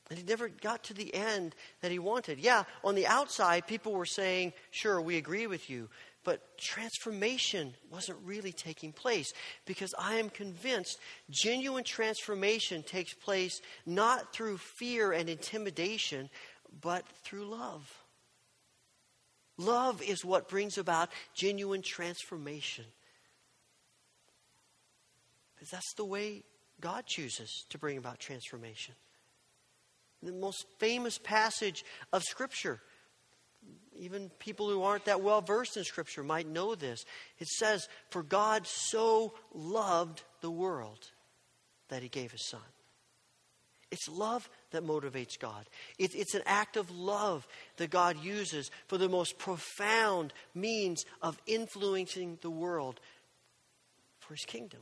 [0.09, 2.39] And he never got to the end that he wanted.
[2.39, 5.89] Yeah, on the outside, people were saying, sure, we agree with you.
[6.25, 9.33] But transformation wasn't really taking place
[9.65, 16.29] because I am convinced genuine transformation takes place not through fear and intimidation,
[16.81, 18.02] but through love.
[19.57, 22.85] Love is what brings about genuine transformation.
[25.53, 26.43] Because that's the way
[26.81, 28.95] God chooses to bring about transformation.
[30.21, 32.81] The most famous passage of Scripture,
[33.95, 37.05] even people who aren't that well versed in Scripture might know this.
[37.39, 41.11] It says, For God so loved the world
[41.89, 42.61] that he gave his Son.
[43.93, 45.65] It's love that motivates God.
[45.99, 51.37] It, it's an act of love that God uses for the most profound means of
[51.45, 52.99] influencing the world
[54.19, 54.81] for his kingdom.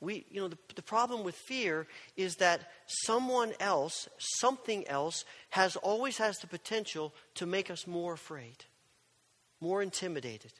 [0.00, 1.86] we, you know, the, the problem with fear
[2.16, 8.12] is that someone else, something else, has always has the potential to make us more
[8.12, 8.64] afraid,
[9.60, 10.52] more intimidated,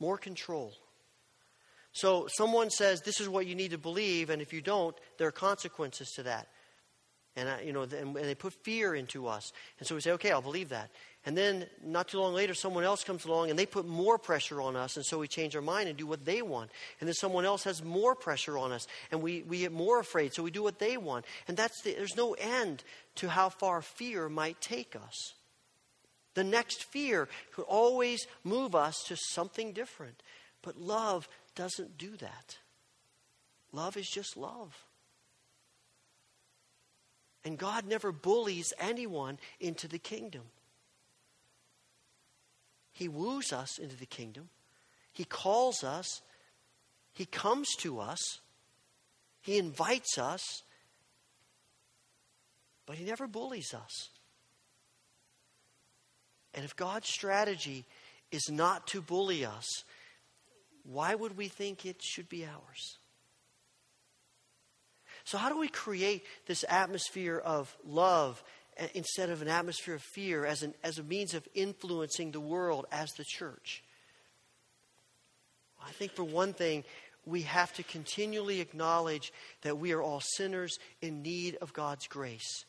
[0.00, 0.74] more control.
[1.92, 5.28] So someone says, This is what you need to believe, and if you don't, there
[5.28, 6.48] are consequences to that.
[7.34, 9.52] And, I, you know, and they put fear into us.
[9.78, 10.90] And so we say, okay, I'll believe that.
[11.24, 14.60] And then not too long later, someone else comes along and they put more pressure
[14.60, 14.96] on us.
[14.96, 16.70] And so we change our mind and do what they want.
[17.00, 20.34] And then someone else has more pressure on us and we, we get more afraid.
[20.34, 21.24] So we do what they want.
[21.48, 22.84] And that's the, there's no end
[23.16, 25.32] to how far fear might take us.
[26.34, 30.22] The next fear could always move us to something different.
[30.60, 32.58] But love doesn't do that.
[33.72, 34.84] Love is just love.
[37.44, 40.42] And God never bullies anyone into the kingdom.
[42.92, 44.48] He woos us into the kingdom.
[45.12, 46.22] He calls us.
[47.12, 48.20] He comes to us.
[49.40, 50.62] He invites us.
[52.86, 54.10] But He never bullies us.
[56.54, 57.84] And if God's strategy
[58.30, 59.66] is not to bully us,
[60.84, 62.98] why would we think it should be ours?
[65.24, 68.42] So, how do we create this atmosphere of love
[68.94, 72.86] instead of an atmosphere of fear as, an, as a means of influencing the world
[72.90, 73.84] as the church?
[75.84, 76.84] I think, for one thing,
[77.24, 82.64] we have to continually acknowledge that we are all sinners in need of God's grace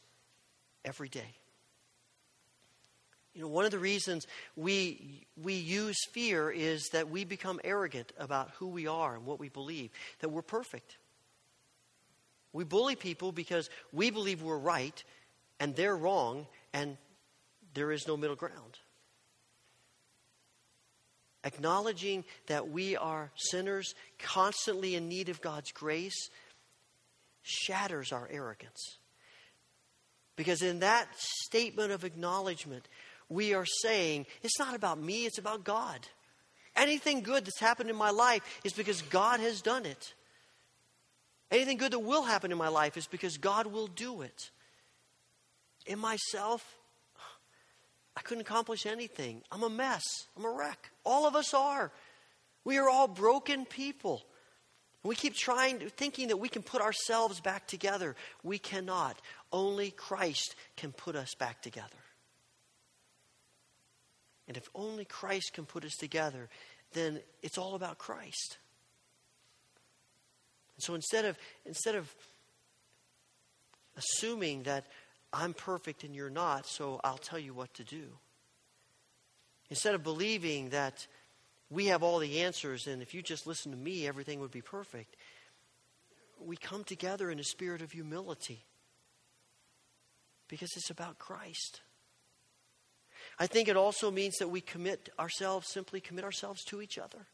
[0.86, 1.36] every day.
[3.34, 8.11] You know, one of the reasons we, we use fear is that we become arrogant
[8.19, 10.97] about who we are and what we believe, that we're perfect.
[12.51, 15.03] We bully people because we believe we're right
[15.59, 16.97] and they're wrong, and
[17.73, 18.79] there is no middle ground.
[21.43, 26.29] Acknowledging that we are sinners, constantly in need of God's grace,
[27.41, 28.97] shatters our arrogance.
[30.36, 32.88] Because in that statement of acknowledgement,
[33.30, 35.99] we are saying, it's not about me, it's about God.
[36.76, 40.13] Anything good that's happened in my life is because God has done it.
[41.51, 44.49] Anything good that will happen in my life is because God will do it.
[45.86, 46.80] In myself,
[48.17, 49.41] I couldn't accomplish anything.
[49.51, 50.03] I'm a mess.
[50.36, 50.89] I'm a wreck.
[51.03, 51.91] All of us are.
[52.63, 54.24] We are all broken people.
[55.03, 58.15] We keep trying, thinking that we can put ourselves back together.
[58.41, 59.17] We cannot.
[59.51, 61.88] Only Christ can put us back together.
[64.48, 66.50] And if only Christ can put us together,
[66.94, 68.58] then it's all about Christ.
[70.80, 72.14] So instead of, instead of
[73.96, 74.86] assuming that
[75.32, 78.18] I'm perfect and you're not, so I'll tell you what to do,
[79.70, 81.08] instead of believing that
[81.70, 84.62] we have all the answers and if you just listen to me, everything would be
[84.62, 85.16] perfect,
[86.39, 88.66] we come together in a spirit of humility
[90.48, 91.82] because it's about Christ.
[93.39, 97.25] I think it also means that we commit ourselves, simply commit ourselves to each other.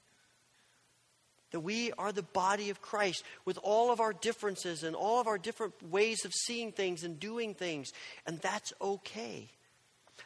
[1.51, 5.27] That we are the body of Christ with all of our differences and all of
[5.27, 7.89] our different ways of seeing things and doing things,
[8.25, 9.49] and that's okay.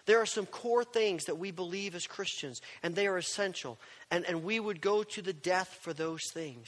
[0.05, 3.79] There are some core things that we believe as Christians, and they are essential,
[4.11, 6.67] and, and we would go to the death for those things.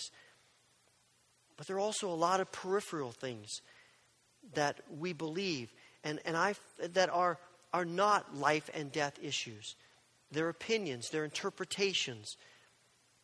[1.58, 3.50] But there are also a lot of peripheral things
[4.54, 5.70] that we believe
[6.06, 6.54] and, and I,
[6.94, 7.40] that are,
[7.76, 9.76] are not life and death issues.
[10.32, 12.38] They're opinions, they're interpretations.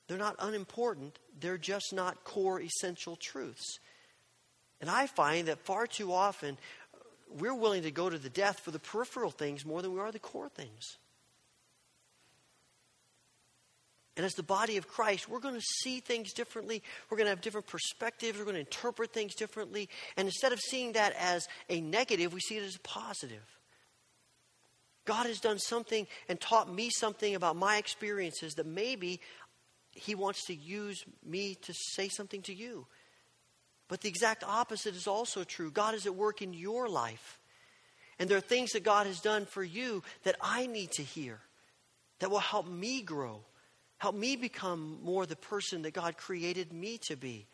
[0.07, 3.79] They're not unimportant, they're just not core essential truths.
[4.81, 6.57] And I find that far too often
[7.29, 10.11] we're willing to go to the death for the peripheral things more than we are
[10.11, 10.97] the core things.
[14.17, 16.83] And as the body of Christ, we're going to see things differently.
[17.09, 18.37] We're going to have different perspectives.
[18.37, 19.87] We're going to interpret things differently.
[20.17, 23.60] And instead of seeing that as a negative, we see it as a positive.
[25.05, 29.19] God has done something and taught me something about my experiences that maybe
[29.91, 32.85] He wants to use me to say something to you.
[33.87, 35.71] But the exact opposite is also true.
[35.71, 37.39] God is at work in your life.
[38.19, 41.39] And there are things that God has done for you that I need to hear
[42.19, 43.41] that will help me grow.
[43.97, 47.47] Help me become more the person that God created me to be.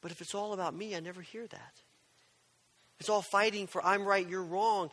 [0.00, 1.72] But if it's all about me, I never hear that.
[2.98, 4.90] It's all fighting for I'm right, you're wrong.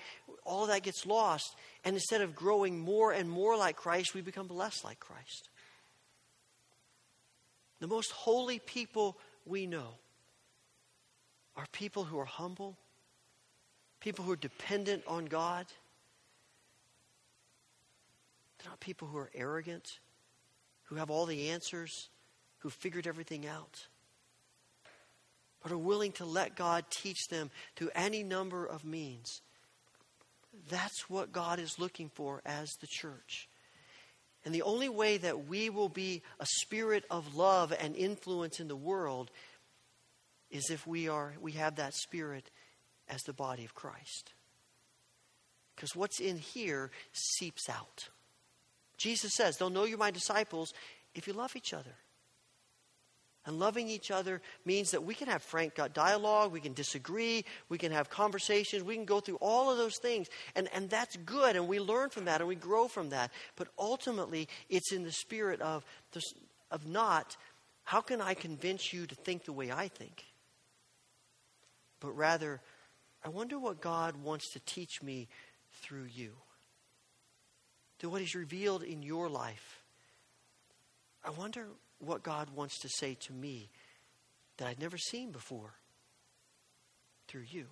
[0.48, 1.56] All that gets lost.
[1.86, 5.50] And instead of growing more and more like Christ, we become less like Christ.
[7.80, 9.90] The most holy people we know
[11.56, 12.78] are people who are humble,
[14.00, 15.68] people who are dependent on God
[18.58, 20.00] they're not people who are arrogant,
[20.84, 22.10] who have all the answers,
[22.60, 23.88] who figured everything out,
[25.62, 29.42] but are willing to let God teach them through any number of means.
[30.70, 33.48] That's what God is looking for as the church.
[34.46, 38.68] And the only way that we will be a spirit of love and influence in
[38.68, 39.32] the world
[40.50, 42.50] is if we are we have that spirit
[43.10, 44.34] as the body of Christ.
[45.76, 48.10] Because what's in here seeps out.
[48.98, 50.74] Jesus says, They'll know you're my disciples
[51.14, 51.96] if you love each other.
[53.48, 57.78] And loving each other means that we can have frank dialogue, we can disagree, we
[57.78, 60.28] can have conversations, we can go through all of those things.
[60.54, 63.32] And, and that's good, and we learn from that and we grow from that.
[63.56, 65.86] But ultimately, it's in the spirit of,
[66.70, 67.38] of not,
[67.86, 70.26] how can I convince you to think the way I think?
[72.02, 72.60] But rather,
[73.24, 75.30] I wonder what God wants to teach me
[75.82, 76.34] through you
[78.00, 79.82] to what He's revealed in your life,
[81.26, 81.68] I wonder
[82.00, 83.70] what God wants to say to me
[84.58, 85.74] that I'd never seen before
[87.28, 87.68] through you.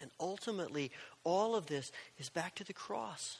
[0.00, 0.90] And ultimately,
[1.24, 3.38] all of this is back to the cross.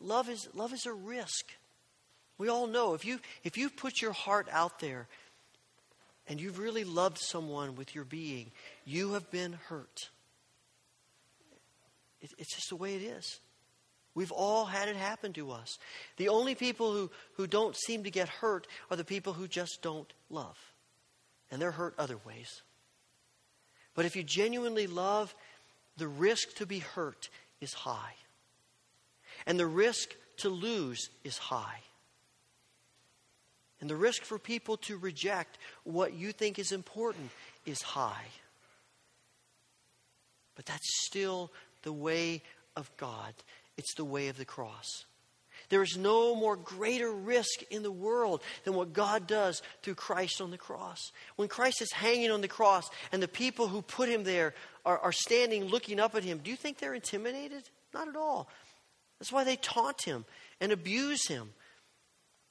[0.00, 1.52] Love is, love is a risk.
[2.36, 5.06] We all know if you if you've put your heart out there
[6.26, 8.50] and you've really loved someone with your being,
[8.84, 10.10] you have been hurt.
[12.20, 13.38] It, it's just the way it is.
[14.14, 15.78] We've all had it happen to us.
[16.16, 19.82] The only people who, who don't seem to get hurt are the people who just
[19.82, 20.56] don't love.
[21.50, 22.62] And they're hurt other ways.
[23.94, 25.34] But if you genuinely love,
[25.96, 27.28] the risk to be hurt
[27.60, 28.14] is high.
[29.46, 31.80] And the risk to lose is high.
[33.80, 37.30] And the risk for people to reject what you think is important
[37.66, 38.26] is high.
[40.54, 41.50] But that's still
[41.82, 42.42] the way
[42.76, 43.34] of God,
[43.76, 45.04] it's the way of the cross.
[45.68, 50.40] There is no more greater risk in the world than what God does through Christ
[50.40, 51.10] on the cross.
[51.36, 54.54] When Christ is hanging on the cross and the people who put him there
[54.84, 57.62] are, are standing looking up at him, do you think they're intimidated?
[57.92, 58.48] Not at all.
[59.18, 60.24] That's why they taunt him
[60.60, 61.50] and abuse him.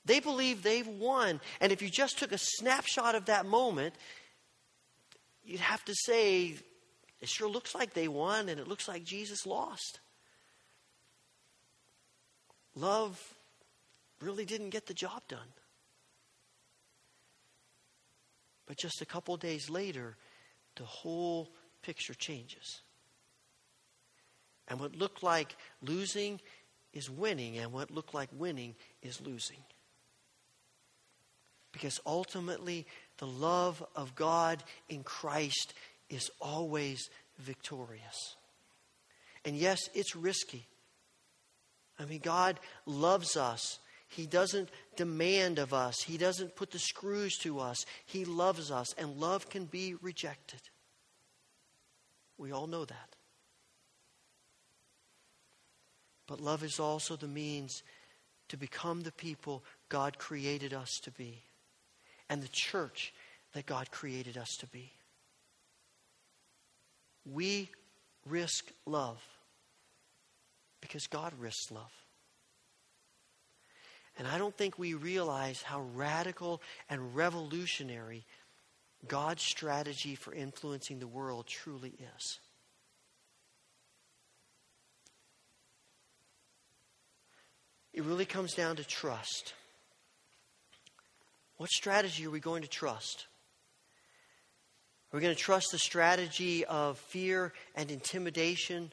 [0.06, 1.40] They believe they've won.
[1.62, 3.94] And if you just took a snapshot of that moment,
[5.44, 6.56] you'd have to say
[7.22, 10.00] it sure looks like they won, and it looks like Jesus lost.
[12.76, 13.20] Love
[14.22, 15.40] really didn't get the job done.
[18.66, 20.16] But just a couple days later,
[20.76, 21.50] the whole
[21.82, 22.82] picture changes.
[24.68, 26.40] And what looked like losing
[26.94, 29.58] is winning, and what looked like winning is losing.
[31.72, 32.86] Because ultimately,
[33.18, 35.74] the love of God in Christ
[36.10, 37.10] is always
[37.40, 38.36] victorious.
[39.44, 40.68] And yes, it's risky.
[42.04, 43.80] I mean, God loves us.
[44.08, 46.02] He doesn't demand of us.
[46.02, 47.86] He doesn't put the screws to us.
[48.06, 50.62] He loves us, and love can be rejected.
[52.38, 53.16] We all know that.
[56.28, 57.84] But love is also the means
[58.50, 61.44] to become the people God created us to be
[62.30, 63.14] and the church
[63.54, 64.92] that God created us to be.
[67.26, 67.70] We
[68.26, 69.22] risk love
[70.84, 71.94] because God risks love.
[74.18, 78.26] And I don't think we realize how radical and revolutionary
[79.08, 82.40] God's strategy for influencing the world truly is.
[87.94, 89.54] It really comes down to trust.
[91.56, 93.28] What strategy are we going to trust?
[95.12, 98.92] Are we going to trust the strategy of fear and intimidation?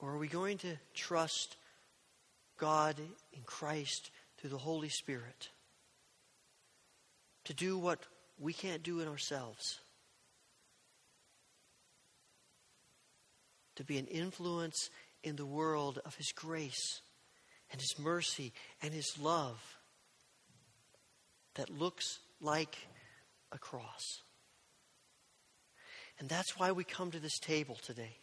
[0.00, 1.56] Or are we going to trust
[2.56, 2.96] God
[3.32, 5.50] in Christ through the Holy Spirit
[7.44, 8.00] to do what
[8.38, 9.80] we can't do in ourselves?
[13.76, 14.90] To be an influence
[15.22, 17.02] in the world of His grace
[17.70, 19.60] and His mercy and His love
[21.54, 22.76] that looks like
[23.52, 24.22] a cross.
[26.18, 28.16] And that's why we come to this table today.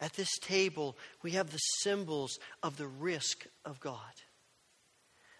[0.00, 3.98] At this table, we have the symbols of the risk of God.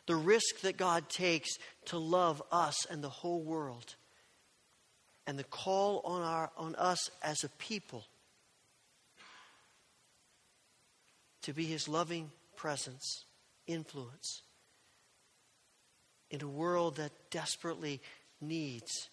[0.06, 1.50] The risk that God takes
[1.86, 3.94] to love us and the whole world.
[5.26, 8.04] And the call on, our, on us as a people
[11.42, 13.24] to be his loving presence,
[13.66, 14.42] influence
[16.30, 18.00] in a world that desperately
[18.40, 19.08] needs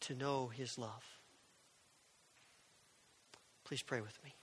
[0.00, 1.04] to know his love.
[3.64, 4.34] Please pray with me.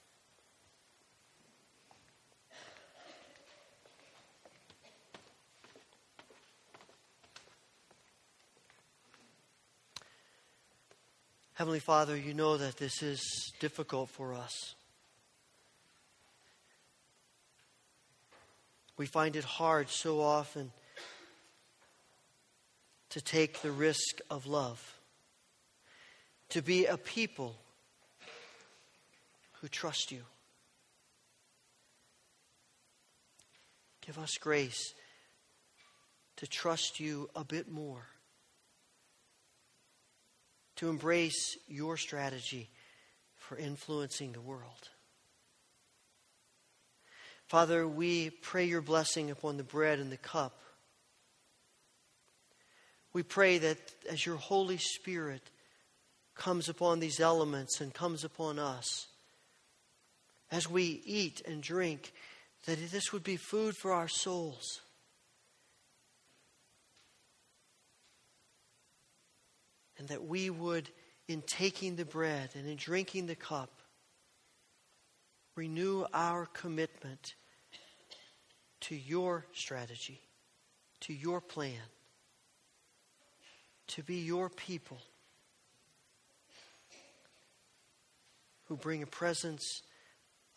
[11.62, 14.74] Heavenly Father, you know that this is difficult for us.
[18.97, 20.72] We find it hard so often
[23.12, 24.97] to take the risk of love,
[26.49, 27.55] to be a people
[29.62, 30.24] who trust you.
[34.03, 34.95] Give us grace
[36.38, 38.07] to trust you a bit more,
[40.82, 42.67] to embrace your strategy
[43.38, 44.89] for influencing the world.
[47.45, 50.59] Father, we pray your blessing upon the bread and the cup.
[53.13, 53.77] We pray that
[54.09, 55.51] as your Holy Spirit
[56.34, 59.05] comes upon these elements and comes upon us,
[60.49, 62.11] as we eat and drink,
[62.65, 64.82] that this would be food for our souls.
[70.02, 70.89] And that we would,
[71.28, 73.84] in taking the bread and in drinking the cup,
[75.56, 77.36] renew our commitment
[78.80, 80.20] to your strategy,
[81.02, 81.84] to your plan,
[83.89, 84.97] to be your people
[88.64, 89.84] who bring a presence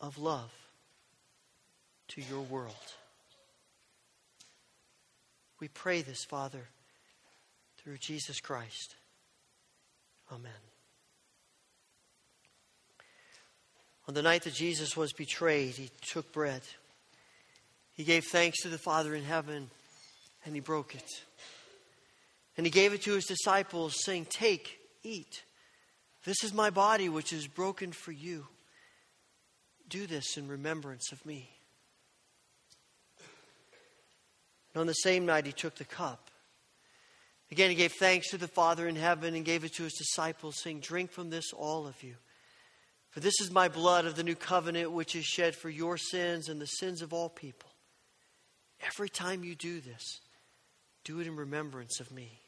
[0.01, 0.51] of love
[2.07, 2.73] to your world.
[5.59, 6.67] We pray this, Father,
[7.77, 8.95] through Jesus Christ.
[10.31, 10.51] Amen.
[14.07, 16.61] On the night that Jesus was betrayed, he took bread.
[17.93, 19.69] He gave thanks to the Father in heaven
[20.45, 21.09] and he broke it.
[22.57, 25.43] And he gave it to his disciples, saying, Take, eat.
[26.23, 28.47] This is my body, which is broken for you.
[29.89, 31.49] Do this in remembrance of me.
[34.73, 36.24] And on the same night, he took the cup.
[37.51, 40.57] Again, he gave thanks to the Father in heaven and gave it to his disciples,
[40.61, 42.15] saying, Drink from this, all of you.
[43.11, 46.49] For this is my blood of the new covenant, which is shed for your sins
[46.49, 47.69] and the sins of all people.
[48.85, 50.19] Every time you do this,
[51.05, 52.39] do it in remembrance of me.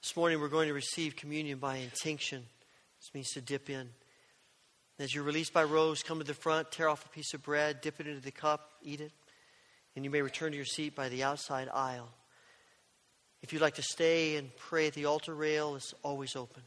[0.00, 2.44] This morning we're going to receive communion by intinction.
[2.98, 3.90] This means to dip in.
[4.98, 7.80] As you're released by rows, come to the front, tear off a piece of bread,
[7.80, 9.12] dip it into the cup, eat it,
[9.94, 12.08] and you may return to your seat by the outside aisle.
[13.42, 16.62] If you'd like to stay and pray at the altar rail, it's always open.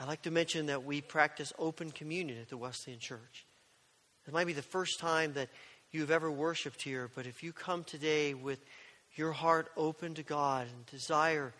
[0.00, 3.46] I'd like to mention that we practice open communion at the Wesleyan Church.
[4.26, 5.48] It might be the first time that
[5.90, 8.58] you've ever worshiped here, but if you come today with
[9.14, 11.52] your heart open to God and desire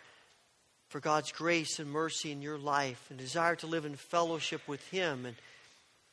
[0.89, 4.85] for God's grace and mercy in your life and desire to live in fellowship with
[4.89, 5.35] Him and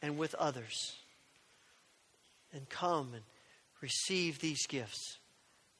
[0.03, 0.97] and with others.
[2.53, 3.23] And come and
[3.81, 5.19] receive these gifts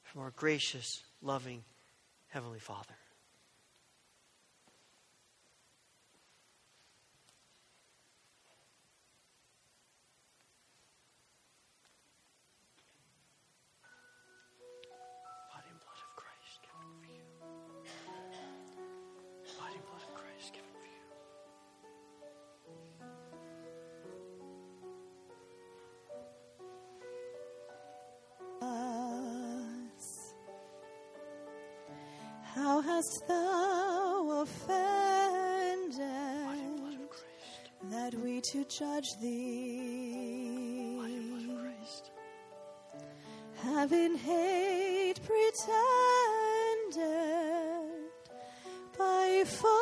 [0.03, 1.63] from our gracious, loving
[2.29, 2.95] Heavenly Father.
[39.01, 39.71] Judge thee.
[43.63, 45.61] Have in hate pretended
[48.97, 49.80] by foes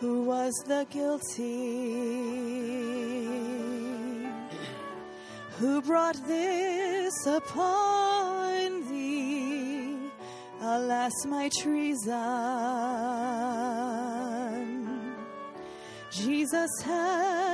[0.00, 1.44] who was the guilty,
[5.58, 9.96] who brought this upon thee,
[10.60, 12.14] alas, my treason.
[16.12, 17.47] Jesus hath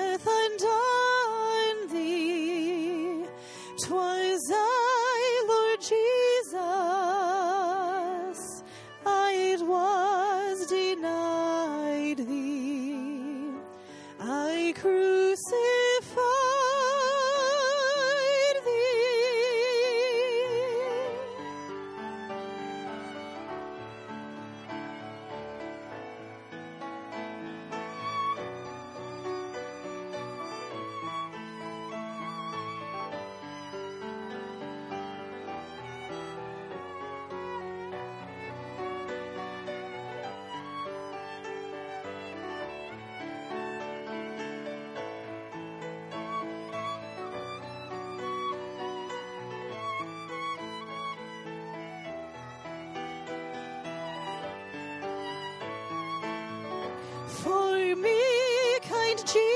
[59.17, 59.54] me, kind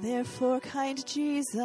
[0.00, 1.58] Therefore, kind Jesus,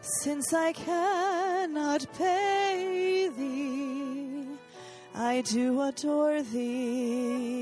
[0.00, 4.46] since I cannot pay thee,
[5.14, 7.61] I do adore thee